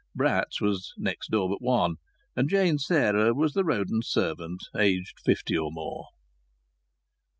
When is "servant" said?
4.01-4.63